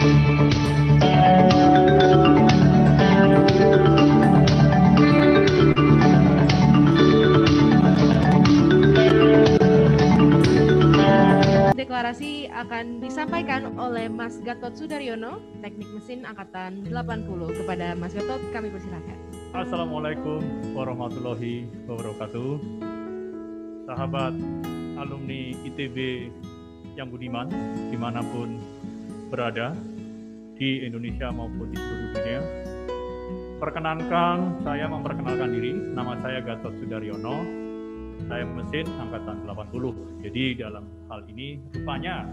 Deklarasi 0.00 0.16
akan 12.48 13.04
disampaikan 13.04 13.76
oleh 13.76 14.08
Mas 14.08 14.40
Gatot 14.40 14.72
Sudaryono, 14.72 15.44
Teknik 15.60 15.92
Mesin 15.92 16.24
Angkatan 16.24 16.80
80. 16.88 17.60
Kepada 17.60 17.92
Mas 17.92 18.16
Gatot, 18.16 18.40
kami 18.56 18.72
persilahkan. 18.72 19.20
Assalamualaikum 19.52 20.40
warahmatullahi 20.72 21.68
wabarakatuh. 21.84 22.56
Sahabat 23.84 24.32
alumni 24.96 25.52
ITB 25.68 26.32
yang 26.96 27.12
budiman, 27.12 27.52
di 27.92 28.00
mana 28.00 28.24
pun 28.24 28.79
berada, 29.30 29.72
di 30.60 30.84
Indonesia 30.84 31.32
maupun 31.32 31.72
di 31.72 31.78
seluruh 31.80 32.10
dunia. 32.12 32.40
Perkenankan, 33.56 34.60
saya 34.66 34.84
memperkenalkan 34.90 35.48
diri, 35.54 35.72
nama 35.72 36.18
saya 36.20 36.44
Gatot 36.44 36.76
Sudaryono, 36.82 37.40
saya 38.28 38.44
mesin 38.44 38.84
angkatan 39.00 39.48
80. 39.48 40.26
Jadi 40.26 40.44
dalam 40.60 40.84
hal 41.08 41.24
ini 41.32 41.56
rupanya 41.72 42.28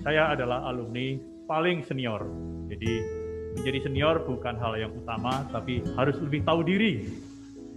saya 0.00 0.32
adalah 0.32 0.64
alumni 0.72 1.20
paling 1.44 1.84
senior. 1.84 2.24
Jadi 2.72 2.92
menjadi 3.60 3.78
senior 3.84 4.24
bukan 4.24 4.56
hal 4.56 4.72
yang 4.80 4.92
utama, 4.96 5.44
tapi 5.52 5.84
harus 5.98 6.16
lebih 6.24 6.40
tahu 6.48 6.64
diri. 6.64 7.04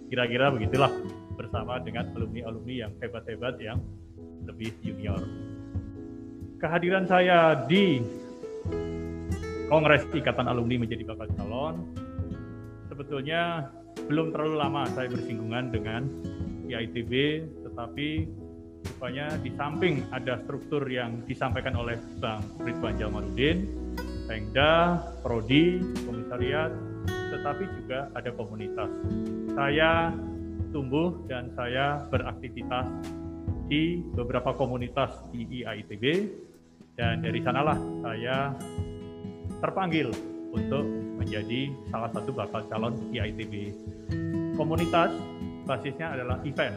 Kira-kira 0.07 0.53
begitulah 0.55 0.91
bersama 1.35 1.83
dengan 1.83 2.15
alumni-alumni 2.15 2.87
yang 2.87 2.91
hebat-hebat 3.03 3.59
yang 3.59 3.83
lebih 4.47 4.71
junior. 4.79 5.19
Kehadiran 6.55 7.03
saya 7.03 7.67
di 7.67 7.99
Kongres 9.65 10.05
Ikatan 10.13 10.45
Alumni 10.45 10.85
menjadi 10.85 11.03
bakal 11.03 11.27
calon 11.33 11.75
sebetulnya 12.95 13.67
belum 14.07 14.31
terlalu 14.31 14.55
lama 14.55 14.87
saya 14.95 15.11
bersinggungan 15.11 15.73
dengan 15.73 16.07
IITB, 16.71 17.43
tetapi 17.67 18.29
rupanya 18.85 19.35
di 19.41 19.51
samping 19.57 20.05
ada 20.15 20.39
struktur 20.45 20.85
yang 20.87 21.19
disampaikan 21.27 21.75
oleh 21.75 21.99
Bang 22.23 22.41
Ridwan 22.63 22.95
Jamaludin, 22.95 23.67
Pengda, 24.29 25.01
Prodi, 25.19 25.83
Komisariat, 26.07 26.71
tetapi 27.09 27.63
juga 27.83 28.07
ada 28.15 28.29
komunitas. 28.31 28.89
Saya 29.53 30.15
tumbuh 30.71 31.19
dan 31.27 31.51
saya 31.53 32.03
beraktivitas 32.07 32.87
di 33.65 34.05
beberapa 34.13 34.53
komunitas 34.53 35.11
di 35.33 35.65
IITB 35.65 36.05
dan 36.95 37.19
dari 37.19 37.43
sanalah 37.43 37.75
saya 38.03 38.55
terpanggil 39.59 40.11
untuk 40.55 40.83
menjadi 41.19 41.71
salah 41.91 42.11
satu 42.15 42.31
bakal 42.31 42.63
calon 42.71 42.95
IITB. 43.11 43.75
Komunitas 44.55 45.11
basisnya 45.67 46.15
adalah 46.15 46.39
event. 46.47 46.75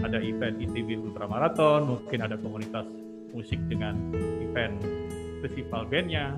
Ada 0.00 0.18
event 0.18 0.58
ITB 0.58 0.98
Ultra 0.98 1.30
Marathon, 1.30 1.98
mungkin 1.98 2.18
ada 2.24 2.34
komunitas 2.34 2.86
musik 3.30 3.60
dengan 3.70 3.94
event 4.42 4.74
festival 5.46 5.86
bandnya. 5.86 6.34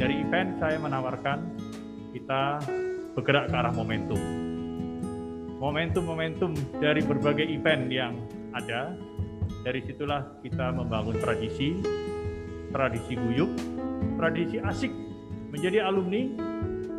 Dari 0.00 0.24
event 0.24 0.56
saya 0.62 0.80
menawarkan 0.80 1.38
kita 2.16 2.62
bergerak 3.12 3.52
ke 3.52 3.54
arah 3.54 3.74
momentum. 3.74 4.20
Momentum-momentum 5.60 6.54
dari 6.80 7.00
berbagai 7.04 7.46
event 7.46 7.88
yang 7.88 8.14
ada, 8.54 8.94
dari 9.64 9.80
situlah 9.80 10.20
kita 10.44 10.76
membangun 10.76 11.16
tradisi, 11.16 11.80
tradisi 12.68 13.16
guyup, 13.16 13.48
tradisi 14.20 14.60
asik 14.60 14.92
menjadi 15.48 15.88
alumni, 15.88 16.28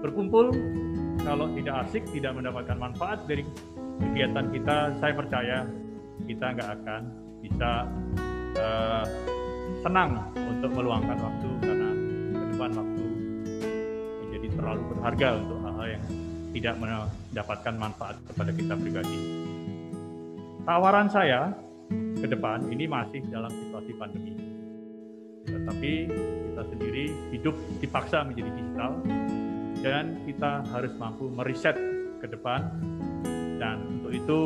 berkumpul, 0.01 0.49
kalau 1.21 1.45
tidak 1.53 1.85
asik, 1.85 2.03
tidak 2.09 2.33
mendapatkan 2.33 2.73
manfaat 2.81 3.21
dari 3.29 3.45
kegiatan 4.01 4.49
kita, 4.49 4.77
saya 4.97 5.13
percaya 5.13 5.57
kita 6.25 6.45
nggak 6.57 6.69
akan 6.81 7.01
bisa 7.45 7.71
uh, 8.57 9.05
senang 9.85 10.33
untuk 10.33 10.73
meluangkan 10.73 11.17
waktu 11.21 11.49
karena 11.61 11.89
ke 12.33 12.45
depan 12.55 12.71
waktu 12.73 13.05
menjadi 14.25 14.47
terlalu 14.57 14.81
berharga 14.89 15.27
untuk 15.37 15.57
hal-hal 15.61 15.87
yang 15.93 16.05
tidak 16.55 16.75
mendapatkan 16.81 17.75
manfaat 17.77 18.15
kepada 18.31 18.51
kita 18.55 18.73
pribadi. 18.73 19.19
Tawaran 20.65 21.07
saya 21.13 21.64
ke 22.15 22.27
depan 22.27 22.63
ini 22.71 22.87
masih 22.87 23.21
dalam 23.27 23.51
situasi 23.51 23.91
pandemi. 23.99 24.33
Tetapi 25.45 25.91
kita 26.51 26.63
sendiri 26.71 27.05
hidup 27.35 27.55
dipaksa 27.83 28.25
menjadi 28.25 28.49
digital 28.55 28.91
dan 29.83 30.17
kita 30.25 30.65
harus 30.73 30.93
mampu 30.97 31.29
meriset 31.29 31.77
ke 32.23 32.27
depan 32.31 32.73
dan 33.61 33.77
untuk 33.99 34.11
itu 34.11 34.39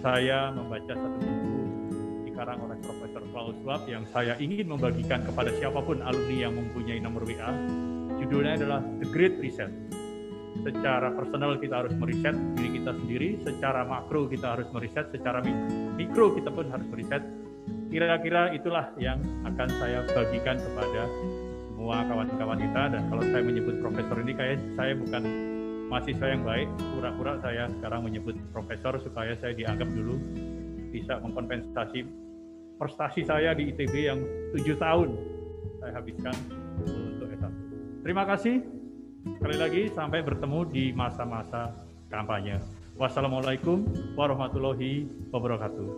saya 0.00 0.52
membaca 0.54 0.92
satu 0.94 1.18
buku 1.18 1.54
dikarang 2.30 2.58
oleh 2.62 2.76
Profesor 2.82 3.22
Klaus 3.32 3.56
Schwab 3.60 3.82
yang 3.90 4.04
saya 4.10 4.34
ingin 4.38 4.70
membagikan 4.70 5.22
kepada 5.24 5.50
siapa 5.56 5.80
pun 5.82 6.00
alumni 6.04 6.36
yang 6.48 6.54
mempunyai 6.54 6.98
nomor 7.00 7.24
WA. 7.26 7.50
Judulnya 8.20 8.56
adalah 8.56 8.80
The 9.02 9.08
Great 9.10 9.36
Reset. 9.42 9.70
Secara 10.62 11.10
personal 11.10 11.58
kita 11.58 11.82
harus 11.82 11.94
meriset 11.98 12.36
diri 12.54 12.78
kita 12.78 12.94
sendiri, 12.94 13.28
secara 13.42 13.82
makro 13.82 14.30
kita 14.30 14.54
harus 14.54 14.68
meriset, 14.70 15.10
secara 15.10 15.42
mikro 15.98 16.30
kita 16.38 16.54
pun 16.54 16.70
harus 16.70 16.86
meriset. 16.94 17.22
Kira-kira 17.90 18.54
itulah 18.54 18.94
yang 19.00 19.18
akan 19.42 19.68
saya 19.82 20.06
bagikan 20.14 20.60
kepada 20.60 21.10
semua 21.74 22.06
kawan-kawan 22.06 22.58
kita 22.62 22.82
dan 22.94 23.02
kalau 23.10 23.22
saya 23.26 23.42
menyebut 23.42 23.74
profesor 23.82 24.16
ini 24.22 24.32
kayak 24.32 24.58
saya 24.78 24.92
bukan 24.94 25.22
mahasiswa 25.90 26.26
yang 26.30 26.42
baik, 26.46 26.68
pura-pura 26.96 27.32
saya 27.42 27.68
sekarang 27.80 28.00
menyebut 28.06 28.36
profesor 28.54 28.96
supaya 29.02 29.34
saya 29.42 29.52
dianggap 29.52 29.90
dulu 29.90 30.16
bisa 30.94 31.18
mengkompensasi 31.18 32.06
prestasi 32.78 33.22
saya 33.26 33.54
di 33.54 33.70
ITB 33.74 33.94
yang 34.06 34.18
tujuh 34.54 34.78
tahun 34.78 35.14
saya 35.82 35.92
habiskan 35.98 36.34
untuk 36.82 37.28
S1. 37.30 37.52
Terima 38.02 38.24
kasih. 38.26 38.83
Sekali 39.24 39.56
lagi 39.56 39.82
sampai 39.88 40.20
bertemu 40.20 40.68
di 40.68 40.92
masa-masa 40.92 41.72
kampanye. 42.12 42.60
Wassalamualaikum 43.00 43.88
warahmatullahi 44.20 45.08
wabarakatuh. 45.32 45.88